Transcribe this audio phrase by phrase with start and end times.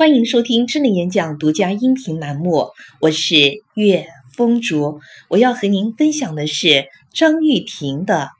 [0.00, 2.70] 欢迎收听智能演讲独家音频栏目，
[3.02, 4.98] 我是岳风竹。
[5.28, 8.30] 我要和您分享的是张玉婷的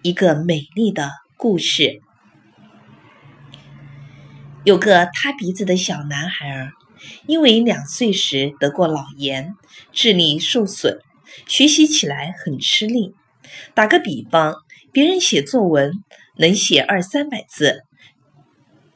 [0.00, 2.00] 一个美丽的故事。
[4.64, 6.70] 有个塌鼻子的小男孩，
[7.26, 9.52] 因为两岁时得过脑炎，
[9.92, 10.98] 智力受损，
[11.46, 13.12] 学习起来很吃力。
[13.74, 14.54] 打个比方，
[14.92, 15.92] 别人写作文
[16.38, 17.82] 能写二三百字。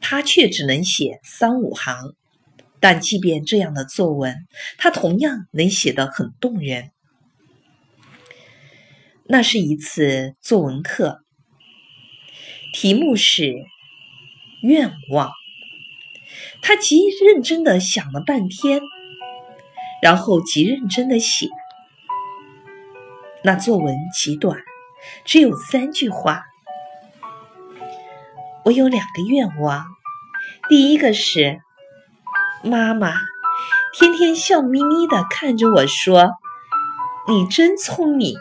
[0.01, 2.15] 他却只能写三五行，
[2.81, 4.46] 但即便这样的作文，
[4.79, 6.93] 他同样能写得很动人。
[9.29, 11.21] 那是一次作文课，
[12.73, 13.53] 题目是
[14.63, 15.32] 愿望。
[16.63, 18.81] 他极认真的想了半天，
[20.01, 21.49] 然后极认真的写。
[23.43, 24.61] 那作文极短，
[25.25, 26.45] 只有三句话。
[28.66, 29.86] 我有两个愿望。
[30.68, 31.61] 第一个是
[32.64, 33.12] 妈妈
[33.94, 36.33] 天天笑眯眯的看着我说
[37.31, 38.36] ：“你真聪明。”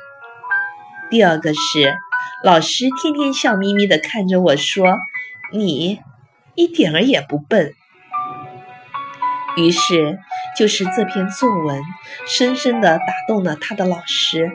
[1.11, 1.95] 第二个是
[2.43, 4.97] 老师天天笑眯眯的看着我说
[5.53, 5.99] ：“你
[6.55, 7.75] 一点儿也不笨。”
[9.57, 10.17] 于是，
[10.57, 11.83] 就是这篇作文
[12.27, 14.51] 深深的打动了他的老师。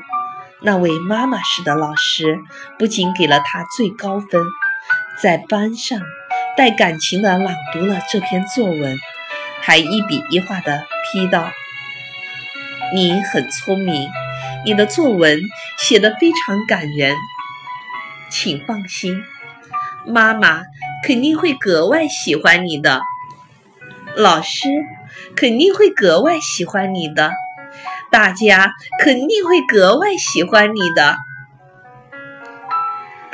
[0.63, 2.41] 那位妈妈式的老师
[2.77, 4.45] 不仅给了他最高分，
[5.23, 6.01] 在班上。
[6.57, 8.99] 带感情的朗读了这篇作文，
[9.63, 11.51] 还一笔一画的批道
[12.93, 14.11] ：“你很聪明，
[14.67, 15.41] 你的作文
[15.79, 17.17] 写得非常感人，
[18.29, 19.23] 请放心，
[20.07, 20.65] 妈妈
[21.07, 23.01] 肯定会格外喜欢你的，
[24.17, 24.69] 老师
[25.35, 27.31] 肯定会格外喜欢你的，
[28.11, 31.17] 大家肯定会格外喜欢你的。”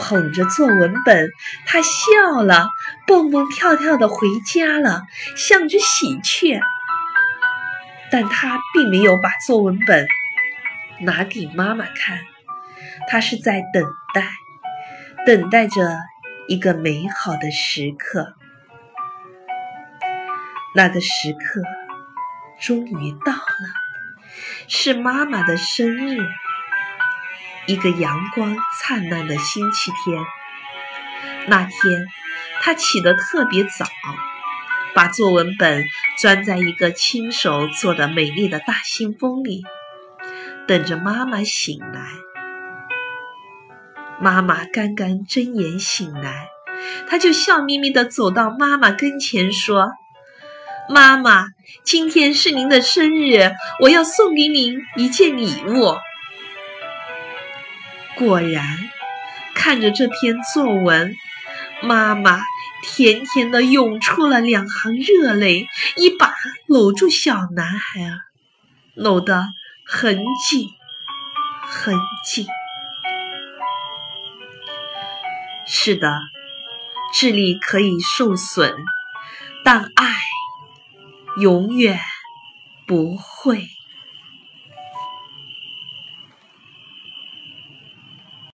[0.09, 1.33] 捧着作文本，
[1.67, 2.69] 他笑了，
[3.09, 5.03] 蹦蹦跳跳的回家了，
[5.35, 6.61] 像只喜鹊。
[8.09, 10.07] 但他并没有把作文本
[11.01, 12.21] 拿给妈妈看，
[13.09, 13.85] 他是在等
[14.15, 14.29] 待，
[15.27, 15.99] 等待着
[16.47, 18.37] 一个美好的时刻。
[20.77, 21.63] 那个时刻
[22.61, 23.69] 终于到了，
[24.69, 26.17] 是妈妈的生日。
[27.67, 30.23] 一个阳光灿烂的星期天，
[31.49, 32.07] 那天
[32.63, 33.87] 他起得特别早，
[34.95, 35.85] 把作文本
[36.21, 39.65] 装在一个亲手做的美丽的大信封里，
[40.69, 42.03] 等着妈妈醒来。
[44.21, 46.49] 妈妈刚刚睁眼醒来，
[47.09, 49.91] 他就笑眯眯地走到妈妈跟前说
[50.89, 51.47] ：“妈妈，
[51.85, 53.51] 今天是您的生日，
[53.81, 55.97] 我要送给您一件礼物。”
[58.17, 58.65] 果然，
[59.55, 61.15] 看着这篇作文，
[61.83, 62.41] 妈妈
[62.83, 66.33] 甜甜的涌出了两行热泪，一把
[66.67, 68.21] 搂住小男孩儿，
[68.95, 69.49] 搂得
[69.87, 70.71] 很紧
[71.61, 71.95] 很
[72.25, 72.47] 紧。
[75.67, 76.21] 是的，
[77.13, 78.75] 智力可以受损，
[79.63, 80.15] 但爱
[81.39, 82.01] 永远
[82.87, 83.69] 不会。